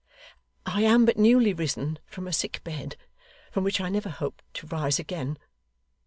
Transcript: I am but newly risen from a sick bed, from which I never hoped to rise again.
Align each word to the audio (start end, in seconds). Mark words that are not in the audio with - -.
I 0.65 0.81
am 0.81 1.05
but 1.05 1.19
newly 1.19 1.53
risen 1.53 1.99
from 2.07 2.27
a 2.27 2.33
sick 2.33 2.61
bed, 2.63 2.95
from 3.51 3.63
which 3.63 3.79
I 3.79 3.89
never 3.89 4.09
hoped 4.09 4.41
to 4.55 4.65
rise 4.65 4.97
again. 4.97 5.37